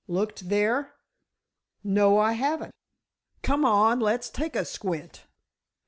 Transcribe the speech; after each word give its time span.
"Looked 0.07 0.49
there?" 0.49 0.95
"No; 1.83 2.17
I 2.17 2.31
haven't." 2.31 2.73
"C'mon, 3.45 3.99
let's 3.99 4.31
take 4.31 4.55
a 4.55 4.65
squint." 4.65 5.27